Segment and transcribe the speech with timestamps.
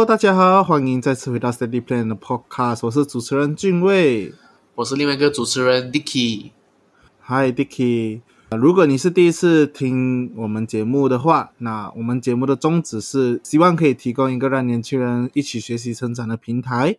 [0.00, 4.32] Hello，大家好，欢迎再次回到 Steady Plan 的 Podcast，我是主持人俊卫，
[4.76, 6.52] 我是另外一个主持人 Dicky。
[7.26, 8.22] Hi Dicky，
[8.56, 16.96] 如果你是第一次听我们节目的话，那我们节目的宗旨是希望可以提供一个让年轻人一起学习成长的平台。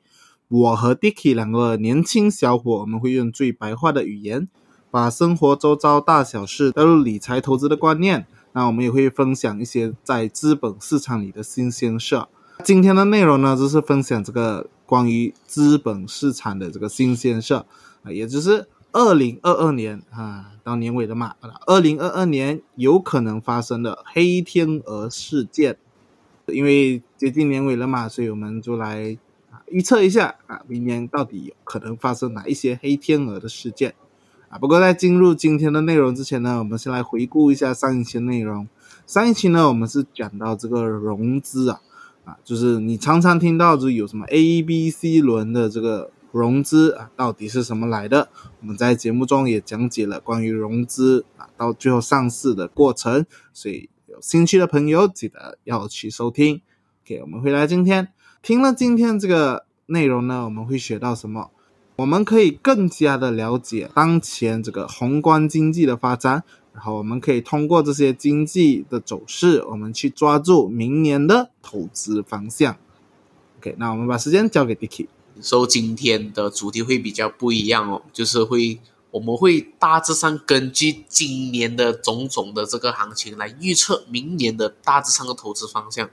[0.47, 4.47] 我和 Dicky 两个年轻小伙，我们会用最白话的语言，
[4.91, 8.27] 把生活周遭大小事带入理财投资的观念。
[8.53, 12.21] 那我们也会分享一些在资本市场里的新鲜事。
[12.63, 17.65] 今天的内容呢，就是分享这个关于资本市场的这个新鲜事啊，
[18.05, 21.35] 也就是二零二二年啊，到年尾了嘛，
[21.65, 25.77] 二零二二年有可能发生的黑天鹅事件。
[26.47, 29.17] 因为接近年尾了嘛，所以我们就来
[29.51, 33.93] 啊预测一下啊，明年到底有可能发生哪一些黑天鹅的事件。
[34.49, 38.67] 啊，不过在进入今天的内容之前呢，我们先来回顾一下上一期内容。
[39.07, 41.79] 上一期呢，我们是讲到这个融资啊，
[42.23, 48.29] 啊，就是你常常听到就有什么 A、B、C 轮的这个融资啊，到底是什么来的？
[48.61, 53.25] 我们在节目中也讲解了关于融资啊，到最后上市的过程。
[53.53, 56.61] 所以有兴趣的朋友记得要去收听。
[57.03, 58.09] OK，我们回来今天
[58.41, 61.49] 听了今天这个内容呢，我们会学到什么？
[61.97, 72.77] 我们可以更加的了解当前这个宏观经济的发展，然后我们可以通过这些经济的走势，我们去抓住明年的投资方向。
[73.59, 75.07] OK，那我们把时间交给 Dicky。
[75.39, 78.79] 所以今天的主题会比较不一样哦，就是会
[79.11, 86.09] 我们会大致上根据今年的种种的这个行情来预测明年的大致上的投资方向。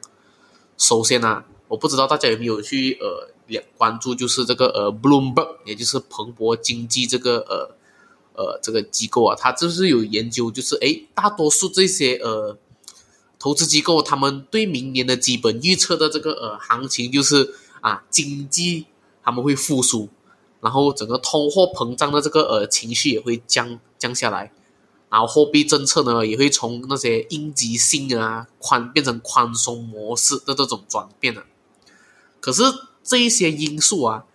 [0.76, 3.30] 首先呢，我不知道大家有没有去呃。
[3.78, 7.74] 关注就是这个呃，Bloomberg，也就是彭博经济这个呃
[8.38, 12.56] 呃这个机构啊，它就是有研究，就是诶，大多数这些呃
[13.38, 18.86] 投资机构，他们对明年的基本预测的这个呃行情就是啊，经济
[19.24, 20.08] 他们会复苏，
[20.60, 24.52] 然后整个通货膨胀的这个呃情绪也会降降下来，
[25.10, 31.44] 然后货币政策呢也会从那些应急性啊宽变成宽松模式的这种转变了，
[32.40, 32.62] 可是。
[33.00, 34.26] 这一些因素啊，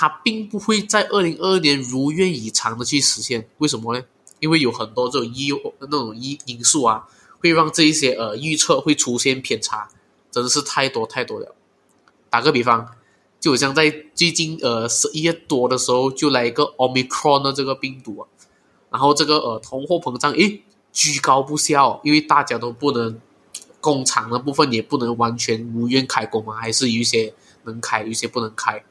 [0.00, 3.46] 它并不会在二零二二年如愿以偿的去实现。
[3.58, 4.02] 为什么呢？
[4.38, 7.06] 因为有很多这种因那种因因素啊，
[7.38, 9.90] 会让这一些呃预测会出现偏差，
[10.30, 11.54] 真的是太多太多了。
[12.30, 12.88] 打个比方，
[13.38, 18.24] 就像在最近呃十一月多的时候，就来一个 Omicron 的这个病毒啊，
[18.88, 20.62] 然后这个呃通货膨胀诶
[20.94, 23.20] 居高不下，哦因为大家都不能
[23.82, 27.34] 工厂的部分也不能完全无愿开工嘛，还是有一些。
[27.64, 28.82] 能开，有一些不能开，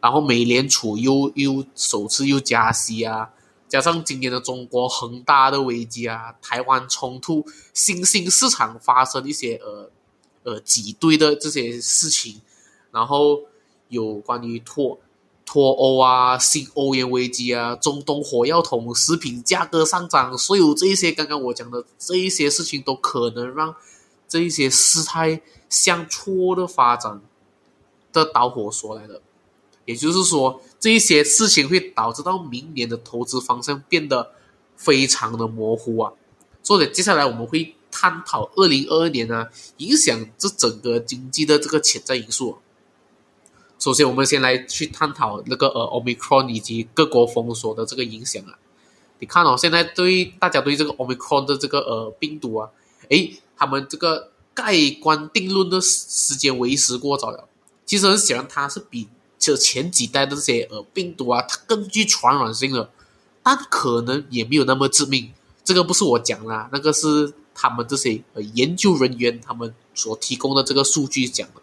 [0.00, 3.30] 然后美联储又又首次又加息啊，
[3.68, 7.44] 加上今年的中国恒大的危机啊，台湾冲突，
[7.74, 9.90] 新兴市场发生一些呃
[10.44, 12.40] 呃挤兑的这些事情，
[12.92, 13.40] 然后
[13.88, 14.98] 有关于脱
[15.44, 23.74] 脱欧啊，新欧元危机啊，中东火药桶食品价格上涨，所有这一些刚刚我讲的这一些事情，都可能让
[24.28, 27.20] 这一些事态向错的发展。
[28.10, 29.20] 的导火索来的，
[29.88, 34.32] 也就是说，这一些事情会导致到明年的投资方向变得
[34.76, 36.12] 非常的模糊啊。
[36.62, 39.46] 所以接下来我们会探讨二零二二年呢
[39.78, 42.58] 影响这整个经济的这个潜在因素。
[43.78, 48.58] 首先，我们先来去探讨那个呃，omicron 以及各国封锁的这个影响啊。
[49.20, 52.68] 你看哦，现在对大家对这个 omicron 的这个呃病毒啊，
[53.08, 57.48] 诶，他们这个盖棺定论的时间为时过早了。
[57.86, 62.90] 其实很显然，它是比就前几代的这些呃病毒啊，它更具传染性的，
[63.42, 65.32] 但可能也没有那么致命。
[65.64, 71.62] 这个不是我讲啦，那个是他们这些呃研究人员他们所提供的这个数据讲的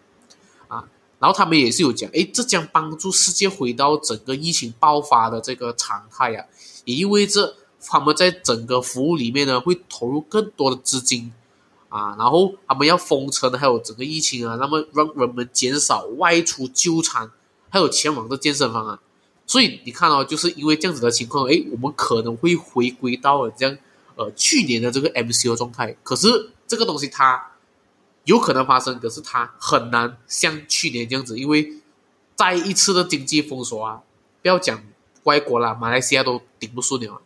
[0.67, 0.85] 啊。
[1.19, 6.45] 然后他们也是有讲，哎，这将帮助世界回到整个疫情爆发的这个常态呀，
[6.85, 11.33] 也意味着他们在整个服务里面呢会投入更多的资金。
[11.87, 17.31] 啊，然后他们要封城，还有整个疫情啊，那么让人们减少外出纠缠，
[17.75, 19.01] 还有前往的健身房啊，
[19.45, 23.77] 所以你看到，就是因为这样子的情况，哎，我们可能会回归到这样
[24.15, 25.93] 呃去年的这个 MCO 状态。
[26.01, 27.51] 可是这个东西它
[28.23, 31.73] 有可能发生，可是它很难像去年这样子，因为
[32.37, 34.03] 再一次的经济封锁啊，
[34.41, 34.81] 不要讲
[35.23, 37.21] 外国啦，马来西亚都顶不顺了。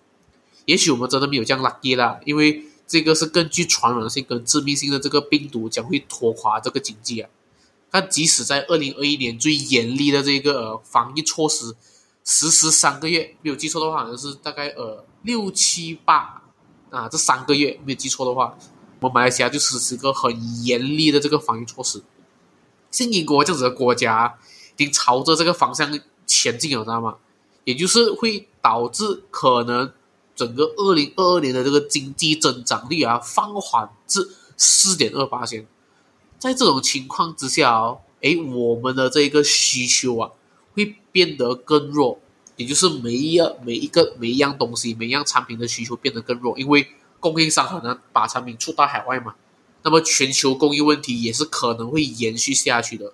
[0.66, 2.64] 也许我们真的没有这样 lucky 啦，因为。
[2.90, 7.30] 这个是更具传染性跟致命性的这个病毒将会拖垮这个经济啊！
[7.92, 11.76] 但即使在二零二一年最严厉的这个防疫措施
[12.24, 16.44] 实施三个月，没有记错的话，好像是大概呃六七八
[16.92, 18.58] 啊，这三个月没有记错的话，
[19.00, 20.32] 我们马来西亚就实施个很
[20.64, 22.04] 严厉的这个防疫措施。
[22.92, 24.38] 像英国这样子的国家，
[24.78, 27.16] 已经朝着这个方向前进了，知道吗？
[27.64, 29.92] 也就是会导致可能
[30.36, 35.68] 整个二零二二年的这个经济增长率啊放缓至四点二八线。
[36.40, 40.32] 在这种情况之下哦，诶，我们的这一个需求啊
[40.74, 42.20] 会变得更弱，
[42.56, 46.88] 也就是每一样每一个每一样东西每一样产品的需求变得更弱，因为
[47.20, 49.36] 供应商可能把产品出到海外嘛。
[49.82, 53.14] 那么全球供应问题也是可能会延续下去的，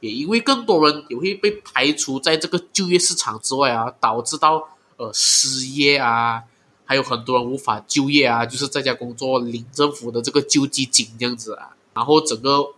[0.00, 6.42] 也因为更多人也会被排除在这个就业市场之外啊，导致到呃失业啊，
[6.86, 12.74] 还有很多人无法就业啊，就是在家工作领政府的这个救济金这样子啊，然后整个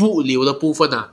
[0.00, 1.10] 物流的部分呢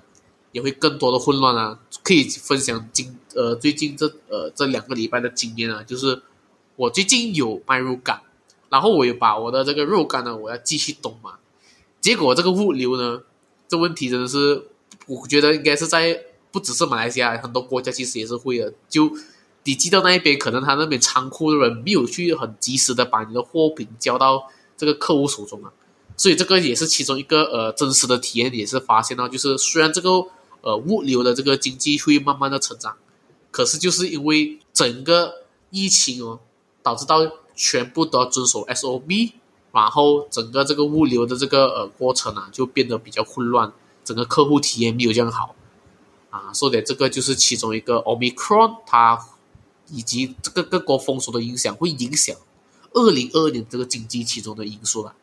[0.53, 1.79] 也会更多的混乱啊。
[2.03, 6.23] 可以分享今呃最近这呃这两个礼拜的经验啊，就是
[6.77, 8.21] 我最近有卖肉干，
[8.69, 11.35] 然后我有把我的这个肉干呢，我要继续冻嘛。
[11.99, 13.21] 结果这个物流呢，
[13.67, 14.63] 这问题真的是，
[15.05, 16.19] 我觉得应该是在
[16.51, 18.73] 不只是马来西亚，很多国家其实也是会的。
[18.89, 19.11] 就
[19.63, 25.71] 你寄到那一边，可能他那边仓库的人没有去很及时的把你的货品交到这个客户手中啊，
[26.21, 30.11] 所以这个也是其中一个呃真实的体验，也是发现到，就是虽然这个
[30.61, 32.95] 呃物流的这个经济会慢慢的成长，
[33.49, 35.33] 可是就是因为整个
[35.71, 36.39] 疫情哦，
[36.83, 37.17] 导致到
[37.55, 39.31] 全部都要遵守 SOP。
[39.71, 45.55] 然后整个这个物流的这个呃过程啊，就变得比较混乱，整个客户体验没有这样好
[46.29, 46.53] 啊。
[46.53, 49.17] 说的这个就是其中一个 Omicron，它
[49.89, 52.35] 以及这个各国封锁的影响，会影响
[52.93, 55.15] 二零二二年这个经济其中的因素了。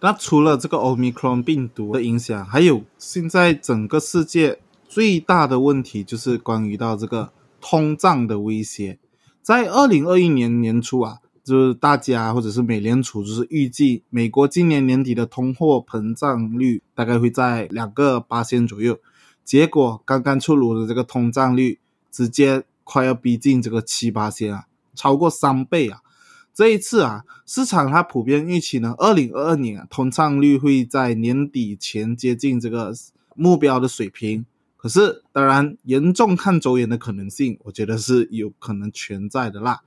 [0.00, 4.58] 那除了这个 Omicron 病毒的影响，还有现在整个世界
[4.88, 8.98] 最大的问题就是关于到这个通胀的威胁，
[9.42, 11.18] 在二零二一年年初啊。
[11.42, 19.00] 就是大家或者是美联储，就是预计美国今年年底的通货膨胀率大概会在两个八千左右。
[19.42, 21.80] 结果刚刚出炉的这个通胀率
[22.12, 26.00] 直接快要逼近这个七八千啊，超过三倍啊！
[26.52, 32.92] 这一次啊，市场它普遍预期呢，二零二二年啊，通胀率会在年底前接近这个
[33.34, 34.44] 目标的水平。
[34.76, 39.80] 可是当然，严重看走眼的可能性，我觉得是有可能存在的啦。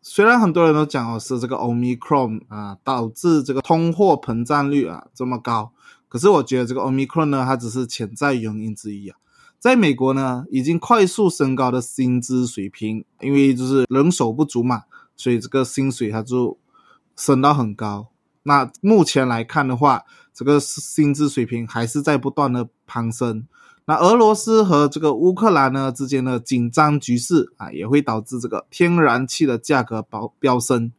[0.00, 5.72] 虽然很多人都讲哦是这个 Omicron 啊导致这个通货膨胀率啊这么高，
[6.08, 9.16] 可是我觉得这个 Omicron 呢它只是潜在原因之一啊。
[9.60, 14.82] 在美国呢已经快速升高的薪资水平，因为就是人手不足嘛，
[15.22, 16.58] 所以这个薪水它就
[17.14, 18.08] 升到很高。
[18.42, 20.02] 那目前来看的话，
[20.34, 23.46] 这个薪资水平还是在不断的攀升。
[23.84, 30.90] 那俄罗斯和这个乌克兰呢之间的紧张局势啊，也会导致这个天然气的价格飙飙升。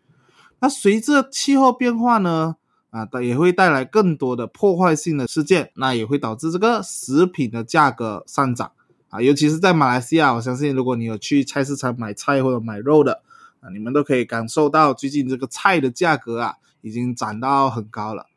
[0.60, 2.56] 那随着气候变化呢，
[2.92, 8.72] 啊，它也会带来更多的破坏性的事件，那也会导致这个食品的价格上涨
[9.10, 9.22] 啊。
[9.22, 13.22] 尤其是在马来西亚，我相信如果你有去菜市场买菜或者买肉的
[13.64, 18.28] 啊，你们都可以感受到最近这个菜的价格啊，已经涨到很高了。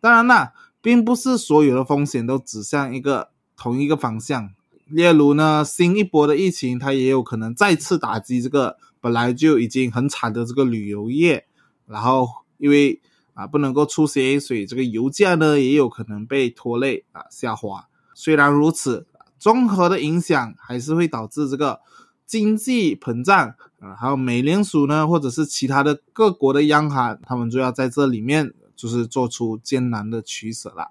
[0.00, 0.52] 当然啦，
[0.82, 3.30] 并不是所有的风险都指向一个。
[3.56, 4.50] 同一个方向，
[4.88, 11.46] 例如呢，新一波的疫情，它也有可能再次打击这个本来就已经很惨的这个旅游业。
[11.86, 13.00] 然后因为
[13.32, 17.86] 啊不能够出行，所以这个油价呢也有可能被拖累啊下滑。
[18.12, 19.06] 虽然如此，
[19.38, 21.80] 综合的影响还是会导致这个
[22.26, 23.94] 经济膨胀啊。
[23.98, 30.90] 还有美联储呢，或者是其他的各国的央行，他们就要在这里面就是做出艰难的取舍了。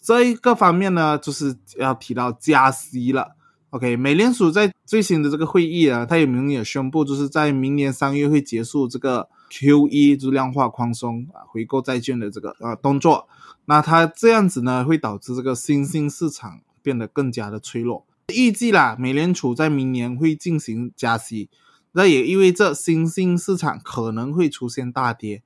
[0.00, 3.36] 这一个方面呢，就是要提到加息了。
[3.70, 13.28] OK，美联储在最新的这个会议啊，它有明也宣布，就是在明年三月会结束这个 QE，就量化宽松啊，回购债券的这个呃动作。
[13.66, 18.06] 那它这样子呢，会导致这个新兴市场变得更加的脆弱。
[18.34, 21.48] 预计啦，美联储在明年会进行加息，
[21.92, 25.42] 那也意味着新兴市场可能会出现大跌。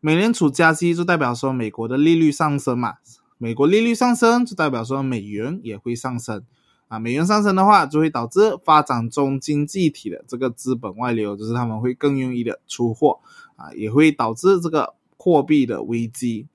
[0.00, 2.94] 美联储加息就代表说美国的利率上升嘛。
[3.36, 6.42] 美国利率上升，就代表说美元也会上升
[6.88, 6.98] 啊。
[6.98, 13.20] 美元上升的话，就会导致发展中经济体的这个资本外流，就是他们会更愿意的出货
[13.56, 16.46] 啊，也会导致这个货币的危机。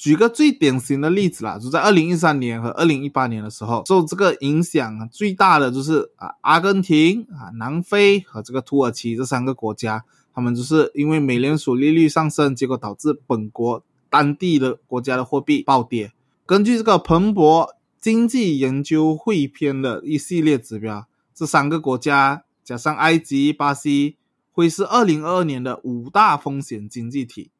[0.00, 10.02] 举个最典型的例子啦，就在二零一三年和二零一八年的时候，受这个影响最大的就是啊，阿根廷啊、南非和这个土耳其这三个国家，
[10.32, 16.10] 他们就是因为美联储利率上升，结果导致本国当地的国家的货币暴跌。
[16.46, 24.16] 根据这个彭博经济研究汇编的一系列指标，这三个国家加上埃及、巴西，
[24.50, 27.50] 会是二零二二年的五大风险经济体。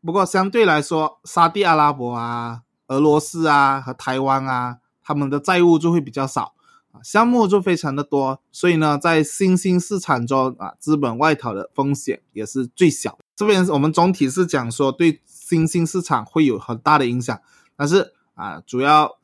[0.00, 6.54] 不过相对来说，沙地阿拉伯啊、俄罗斯啊和台湾啊，他们的债务就会比较少
[6.92, 13.18] 啊，项目就非常的多，所以呢，在新兴市场中啊，资本外逃的风险也是最小。
[13.34, 17.38] 这边我们总体是讲说对新兴市场会有很大的影响，
[17.76, 19.18] 但是啊，主要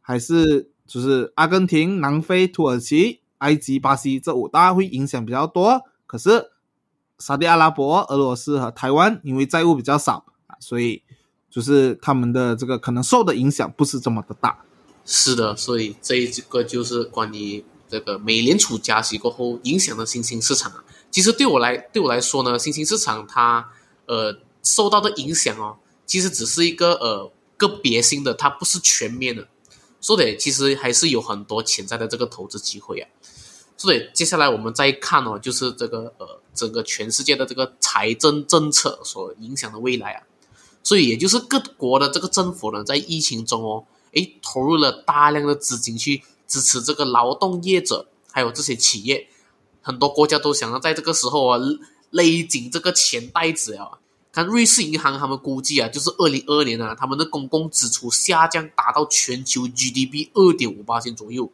[0.00, 6.52] 还是就是阿根廷、南非、土耳其、埃及、巴西这五大会影响比较多，可是。
[7.18, 11.02] 沙特阿拉伯、俄罗斯和台湾因为债务比较少啊，所以
[11.50, 14.64] 就是他们的这个可能受的影响不是这么的大。
[15.04, 20.72] 是的，所以这一个就是关于这个美联储加息过后影响的新兴市场。
[21.10, 23.66] 其实对我来对我来说呢，新兴市场它
[24.06, 29.48] 呃受到的影响哦，其实只是一个呃个别性的，它不是全面的。
[30.00, 33.08] 说的其实还是有很多潜在的这个投资机会啊。
[33.78, 40.22] 所以接下来我们再看哦，就是这个呃，整个全世界的这个财政政策所影响的未来啊。
[40.82, 49.28] 所以也就是各国的这个政府呢，在疫情中哦，诶，投入了大量的资金去支持这个劳动业者，还有这些企业。
[49.82, 51.58] 很多国家都想要在这个时候啊，
[52.10, 53.98] 勒紧这个钱袋子啊。
[54.30, 61.50] 看瑞士银行他们估计啊，就是二零二二年啊，他们的公共支出下降达到全球 GDP 二点五八千左右。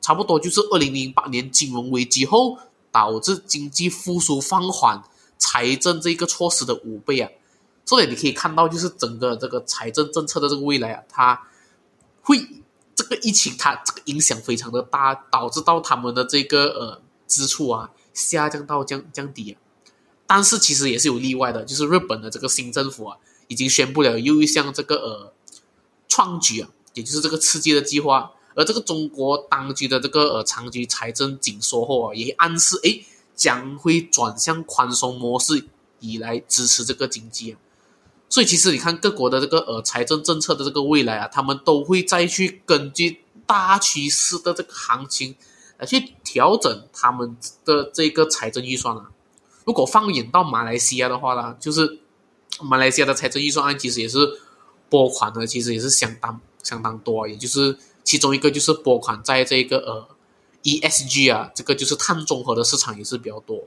[0.00, 2.58] 差不多就是二零零八年金融危机后
[2.92, 5.02] 导致经济复苏放缓
[5.38, 7.28] 财政这个措施的五倍啊，
[7.86, 11.48] 所以你可以看到，就是整个这个财政政策的这个未来啊，它
[12.20, 12.38] 会
[12.94, 19.58] 这个疫情它这个影响非常的大，导致到他们的这个呃支出啊下降到降降低啊。
[20.26, 23.16] 但是其实也是有例外的，就是日本的这个新政府啊
[23.48, 25.32] 已经宣布了又一项这个呃
[26.06, 28.32] 创举啊，也就是这个刺激的计划。
[28.54, 33.00] 而这个中国当局的这个呃长期财政紧缩后啊，也暗示哎
[33.34, 35.66] 将会转向宽松模式，
[36.00, 37.58] 以来支持这个经济啊。
[38.28, 45.34] 所以其实你看各国的这个呃财政政策的这个未来啊，他们都会再去根据大趋势的这个行情
[45.78, 49.10] 来去调整他们的这个财政预算啊。
[49.64, 52.00] 如果放眼到马来西亚的话呢，就是
[52.60, 54.18] 马来西亚的财政预算案其实也是
[54.90, 57.78] 拨款的，其实也是相当相当多，也就是。
[58.04, 60.08] 其中一个就是拨款在这个呃
[60.64, 63.64] ESG 啊，这个就是碳中和的市场也是比较多，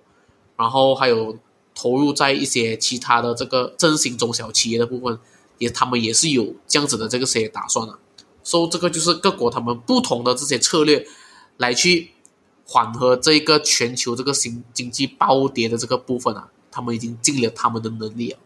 [0.57, 1.37] 然后还有
[1.73, 5.19] 投入在一些其他的这个振兴中小企业的部分，
[5.57, 7.97] 也他们也是有这样子的这个些打算的。
[8.43, 11.05] 所以这个就是各国他们不同的这些策略
[11.57, 12.11] 来去
[12.65, 18.39] 缓和这个全球这个新经济暴跌的这个部分啊，他们已经尽了他们的能力啊。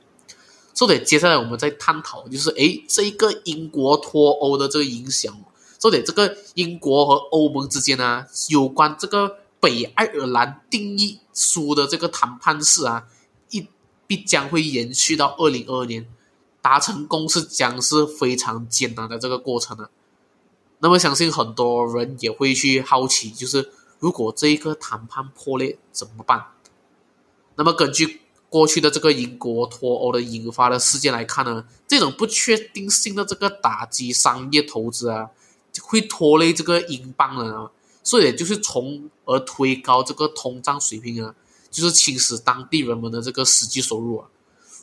[0.74, 5.36] 所以接下来我们再探讨，就是诶，这一个英国脱欧的这个影响。
[5.79, 13.07] 这点，这个英国和欧盟之间呢，有关这个北爱尔兰定义书的这个谈判事啊，
[13.50, 13.65] 一
[14.05, 16.05] 必将会延续到二零二二年，
[16.62, 19.89] 达成共识将是非常艰难的这个过程了。
[20.79, 26.48] 那么，相信很多人也会去好奇，就是如果这一个谈判破裂怎么办？
[27.55, 28.19] 那么，根据
[28.50, 35.29] 过去的这个英国脱欧的引发的事件来看呢，这种不确定性的这个打击商业投资啊。
[35.89, 37.72] 会拖累这个英镑的啊，
[38.03, 41.34] 所以也就是从而推高这个通胀水平啊，
[41.72, 44.27] 就是侵蚀当地人们的这个实际收入啊。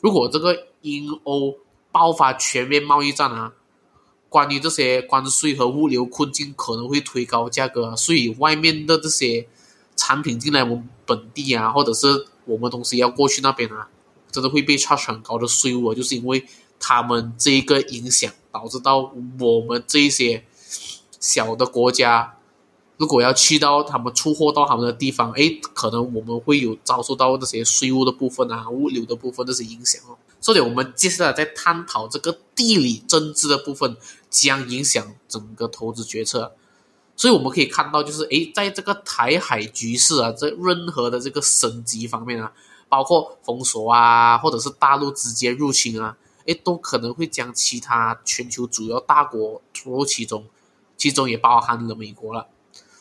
[0.01, 1.55] 如果这个英欧
[1.93, 3.53] 爆发全面贸易战啊，
[4.27, 9.47] 关于这些关税和物流困境可能会推高价格，所以外面的这些
[9.95, 13.87] 产品进来我们本地啊，或者是我们东西要过去那边啊，
[14.29, 16.45] 真的会被 charge 很高的税务，就是因为
[16.77, 20.43] 他们这一个影响导致到我们这一些。
[21.19, 22.37] 小的国家，
[22.97, 30.17] 如果要去到他们出货到他们的地方，哎，可能我们会有遭受到这些税务的部分啊、物流的部分这些影响哦。
[30.39, 33.97] 所以，我们接下来在探讨这个地理政治的部分
[34.29, 36.53] 将影响整个投资决策。
[37.15, 42.53] 所以，我们可以看到，就是哎，在这个台海局势啊，在任何的这个升级方面啊，
[42.87, 50.45] 包括封锁啊，或者是大陆直接入侵啊，哎，都可能会将其他全球主要大国拖入其中。
[50.97, 52.47] 其中也包含了美国了，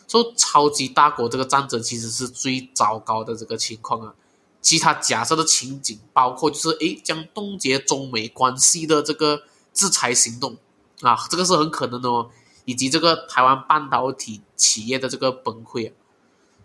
[0.06, 4.14] 说超级大国这个战争其实是最糟糕的这个情况啊。
[4.60, 10.56] 其他假设的情景包括就是诶将冻结中美关系的这个制裁行动
[11.00, 12.30] 啊，这个是很可能的哦。
[12.64, 15.92] 以及这个台湾半导体企业的这个崩溃啊，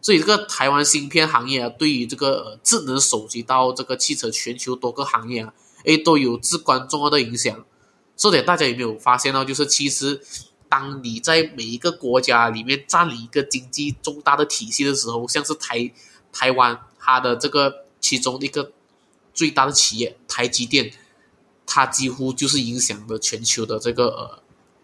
[0.02, 5.54] 所以这个台湾芯片行业啊，对于这个智能手机到这个汽车全球多个行业啊，
[5.86, 7.64] 诶都有至关重要的影响。
[8.18, 10.22] 这点大家有没有发现到，就是其实。
[10.72, 15.92] 当你在每一个国家里面占领一个经济重大的体系的时候，像是台
[16.32, 18.72] 台湾，它的这个其中一个
[19.34, 20.94] 最大的企业台积电，
[21.66, 24.42] 它几乎就是影响了全球的这个呃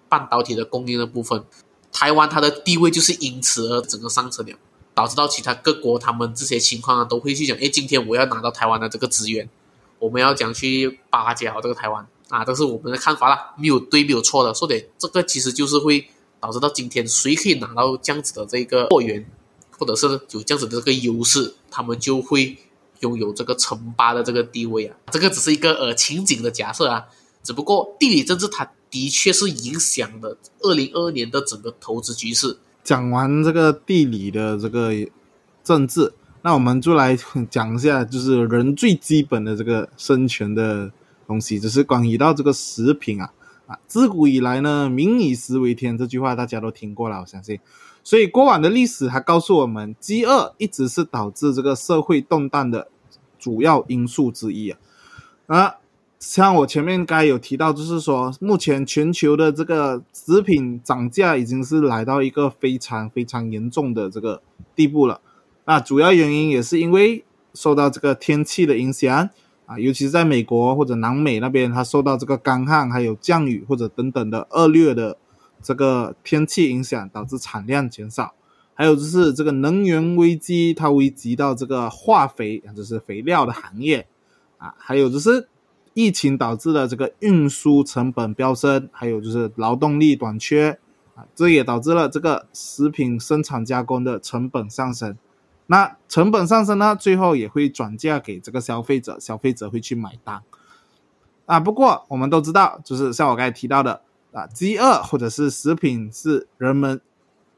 [0.09, 1.41] 半导体的供应的部分，
[1.89, 4.57] 台湾它的地位就是因此而整个上升了，
[4.93, 9.49] 导致到其他各国他们这些情况啊都会去讲，哎，今天我要拿到台湾的这个资源，
[9.99, 12.05] 我们要讲去巴结好这个台湾。
[12.29, 16.07] 啊，这是我们的看法啦，没有对，没有错的，说的这个其实就是会
[16.39, 19.25] 导致到今天谁可以拿到这样子的这个货源，
[19.77, 22.57] 或者是有这样子的这个优势，他们就会
[22.99, 27.05] 拥有这个称霸的这个地位啊，这个只是一个呃情景的假设啊。
[27.43, 32.57] 只不过地理政治它的确是影响了二零二二年的整个投资局势。
[32.83, 34.91] 讲完这个地理的这个
[35.63, 37.17] 政治，那我们就来
[37.49, 40.91] 讲一下，就是人最基本的这个生存的
[41.27, 43.31] 东西，只是关于到这个食品啊
[43.67, 47.59] 啊，自古以来呢，民以食为天，这句话大家都听过了，我相信。
[48.03, 52.87] 所以过往的历史还告诉我们，饥饿一直是导致这个社会动荡的
[53.37, 54.79] 主要因素之一啊
[55.47, 55.75] 啊。
[56.19, 64.41] 像我前面该有提到，就是说，目前全球的这个食品涨价已经是来到一个非常非常严重的这个
[64.75, 65.21] 地步了。
[65.65, 69.29] 那主要原因也是因为受到这个天气的影响
[69.67, 75.15] 啊，尤其是在美国或者南美那边，它受到这个干旱、还有降雨或者等等的恶劣的
[75.61, 78.33] 这个天气影响，导致产量减少。
[78.73, 84.07] 还有就是这个能源危机，它危及到这个化肥，就是肥料的行业
[84.57, 85.47] 啊，还有就是。
[85.93, 90.77] 疫情导致的这个运输成本飙升，还有就是劳动力短缺
[91.15, 95.17] 啊，这也导致了这个食品生产加工的成本上升。
[95.67, 100.41] 那成本上升呢，最后也会转嫁给这个消费者，消费者会去买单
[101.45, 101.59] 啊。
[101.59, 106.99] 不过我们都知道，就是像我刚才提到的啊，饥饿或者是食品是人们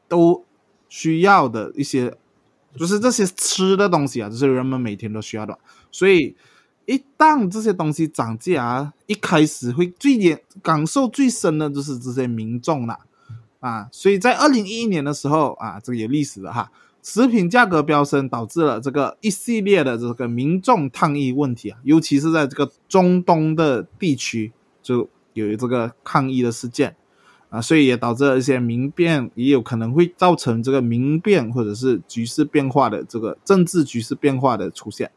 [0.06, 0.44] 都
[0.88, 2.16] 需要的一些，
[2.76, 5.58] 就是这些吃的东西啊，就是人们每天都需要的，
[5.90, 6.36] 所以。
[6.86, 12.98] 一旦这些东西涨价啊，一开始会最严感受最深的就是这些民众了
[13.60, 13.88] 啊！
[13.92, 26.94] 所以在二零一一年的时候啊，这个有历史的哈，食品价格飙升导致了这个一系列的这个民众抗议问题啊，尤其是在这个中东的地区就有这个抗议的事件
[27.48, 35.10] 啊，所以也导致了一些民变，也有可能会造成这个民变或者是局势变化的这个政治局势变化的出现。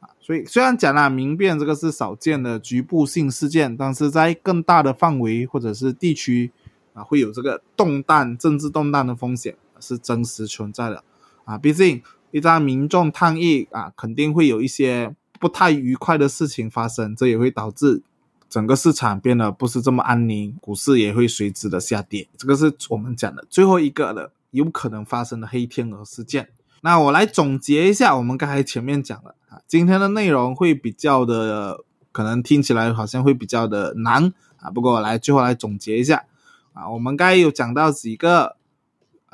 [0.00, 6.52] 啊所以虽然讲了民变这个是少见的局部性事件，但是在更大的范围或者是地区
[6.92, 11.02] 啊，会有这个动荡、政治动荡的风险是真实存在的
[11.44, 11.58] 啊。
[11.58, 18.02] 毕竟一旦民众抗议啊，肯定会有一些不太愉快的事情发生，这也会导致
[18.48, 22.28] 整个市场变得不是这么安宁，股市也会随之的下跌。
[22.36, 26.48] 这个是我们讲的最后一个的有可能发生的黑天鹅事件。
[26.82, 31.78] 那我来总结一下，我们刚才前面讲的啊，今天的内容会比较的，
[32.10, 34.68] 可能听起来好像会比较的难啊。
[34.70, 36.24] 不过我来最后来总结一下
[36.72, 38.56] 啊，我们刚才有讲到几个，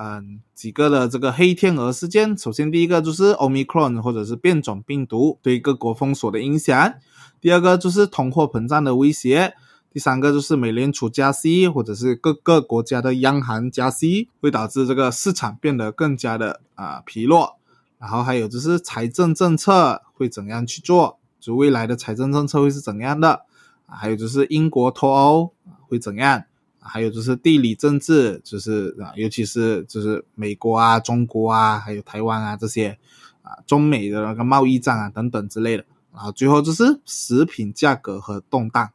[0.00, 2.38] 嗯，几个的这个黑天鹅事件。
[2.38, 6.94] 首先第一个就是 Omicron 或者是变种病毒对各国封锁的影响，
[7.40, 9.54] 第二个就是通货膨胀的威胁。
[9.90, 17.56] 第三个就是美联储加息，或者是各个国家的央行加息，会导致这个市场变得更加的啊疲弱。
[17.98, 23.40] 然后还有就是财政政策会怎样去做，就未来的财政政策会是怎样的？
[23.88, 25.52] 还有就是英国脱欧
[25.88, 26.44] 会怎样？
[26.88, 32.98] 还有就是地理政治，就是啊，尤其是就是美国啊、中国啊、还有台湾啊这些
[33.42, 35.84] 啊，中美的那个贸易战啊等等之类的。
[36.12, 38.90] 然后最后就是食品价格和动荡。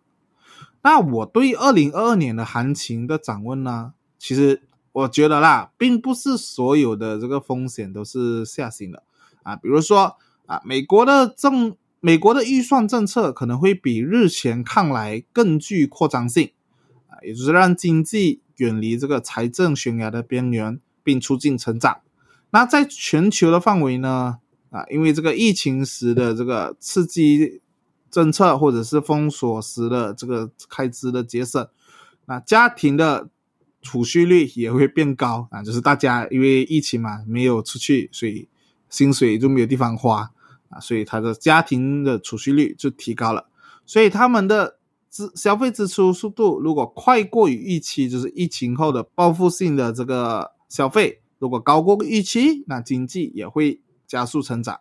[0.81, 3.93] 那我对二零二二年的行情的展望呢？
[4.19, 9.03] 其实我觉得啦，并不是所有的这个风险都是下行的
[9.43, 9.55] 啊。
[9.55, 16.51] 比如说啊，美国的政美国的预算政策可能会比日前看来更具扩张性，
[17.23, 22.01] 也就是让经济远离这个财政悬崖的边缘，并促进成长。
[22.51, 24.39] 那在全球的范围呢？
[24.69, 27.61] 啊，因为这个疫情时的这个刺激。
[28.13, 31.67] 政策或者是封锁时的这个开支的节省，
[32.27, 33.27] 那家庭的
[33.81, 38.47] 储蓄率也会变高啊，就是大家因为疫情嘛，没有出去，所以
[38.87, 40.29] 薪水就没有地方花
[40.69, 43.47] 啊，所以他的家庭的储蓄率就提高了，
[43.83, 44.77] 所以他们的
[45.13, 54.79] 支消费支出速度如果快过于预期，就是疫情后的报复性的这个消费，如果高过预期，那经济也会加速成长。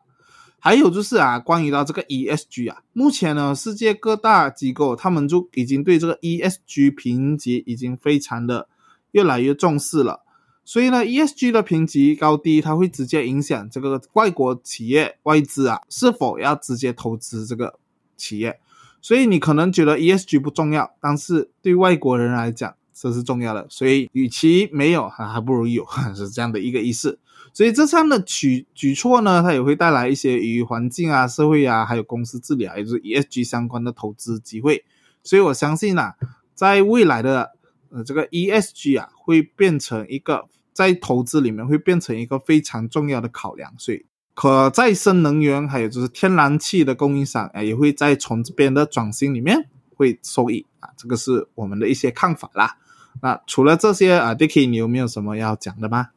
[0.59, 8.69] 还有就是啊，关于到这个 ESG 啊，目前呢，世界各大机构他们就已经对这个 ESG 评级已经非常的
[9.11, 10.23] 越来越重视了。
[10.65, 17.79] 所以呢，ESG 的评级高低，它会直接影响这个外国企业外资啊是否要直接投资这个
[18.17, 18.59] 企业。
[19.03, 23.67] 所以你可能觉得 ESG 不重要，但是对外国人来讲这是重要的。
[23.69, 25.85] 所以，与其没有，还还不如有，
[26.15, 27.19] 是这样的一个意思。
[27.53, 34.85] 所以，这项的举举措呢，它也会带来一些与环境啊、社会啊，还有公司治理啊，也就是 ESG 相关的投资机会。
[35.25, 36.15] 所以我相信啊，
[36.55, 37.51] 在未来的
[37.91, 43.75] 呃这个 ESG 啊，会变成一个在投资里面会变成一个非常重要的考量。
[43.79, 50.89] 所以，可再生能源还有就是天然气的供应商啊，也会在从这边的转型里面会受益啊。
[50.97, 52.79] 这个是我们的一些看法啦。
[53.21, 56.09] 那除了这些啊，Dicky，你有没有什么要讲的吗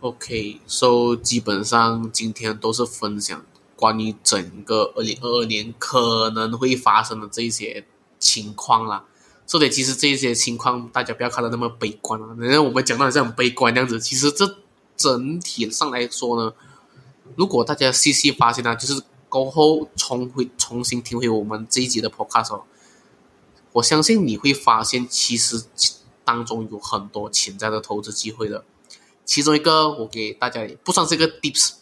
[0.00, 3.44] ？OK，so 基本上今天都是分享
[3.76, 7.84] 关于整个二零二二年可能会发生的这些
[8.18, 9.04] 情况啦。
[9.46, 14.56] 所以其实这些情况大家不要看的那么悲观啊，人家我们讲到这样悲观这样子，其实这
[14.96, 16.52] 整体上来说呢，
[17.36, 22.64] 如果大家细细发现呢，就是过后重回重新听回我们这一集的 Podcast 哦，
[23.72, 25.64] 我相信你会发现其实
[26.24, 28.64] 当中有很多潜在的投资机会的。
[29.24, 31.74] 其中一个我给大家也不算是一个 tips，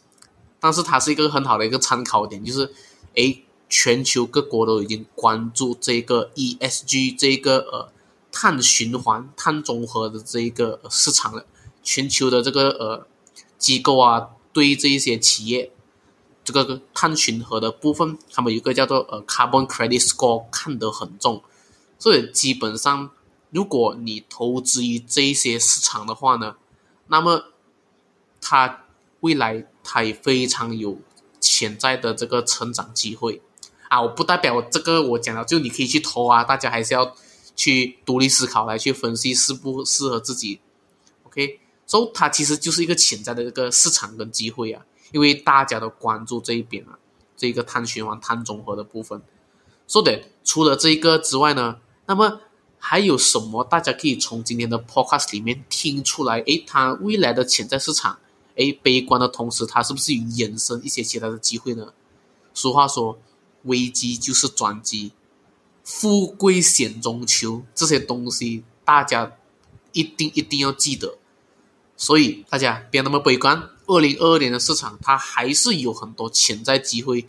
[0.61, 2.70] 但是它是一个很好的一个参考点，就是，
[3.14, 7.92] 诶，全球各国都已经关注这个 ESG 这个呃
[8.30, 11.46] 碳循环、碳中和的这一个市场了。
[11.82, 13.06] 全球的这个呃
[13.56, 15.70] 机构啊，对于这一些企业
[16.42, 21.44] 这个碳循环的部分，他们有一个叫做呃 Carbon Credit Score 看得很重，
[21.96, 23.10] 所以基本上
[23.50, 26.56] 如果你投资于这一些市场的话呢。
[27.10, 27.44] 那么，
[28.38, 28.84] 它
[29.20, 30.98] 未来它也非常有
[31.40, 33.40] 潜在的这个成长机会
[33.88, 34.02] 啊！
[34.02, 37.16] 我不代表这个我讲了就你可以去投啊，大家还是要
[37.56, 40.60] 去独立思考来去分析适不适合自己。
[41.22, 46.96] OK，所以它其实就是一个潜在的这个市场跟机会啊，因为大家都关注这一边啊，
[47.37, 49.20] 这个碳循环、碳中和的部分。
[49.88, 52.42] 说的除了这一个之外呢，那么。
[52.81, 56.38] 还有什么大家可以从今天的 podcast 里面听出来？
[56.42, 58.20] 诶，它未来的潜在市场，
[58.55, 61.92] 诶，悲观的同时，它是不是有衍生一些其他的机会呢？
[62.55, 63.18] 俗话说，
[63.64, 65.11] 危机就是转机，
[65.83, 69.37] 富贵险中求，这些东西大家
[69.90, 71.17] 一定一定要记得。
[71.98, 77.26] 所以大家别那么悲观，二零二二年的市场它还是有很多潜在机会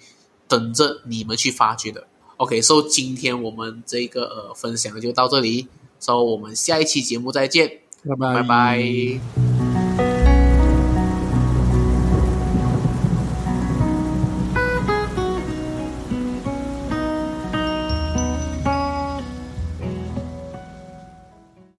[0.47, 2.07] 等着你们去发掘的。
[2.37, 5.67] OK，所以今天我们这个呃分享就到这里，
[5.99, 9.48] 所以我们下一期节目再见，拜拜拜拜。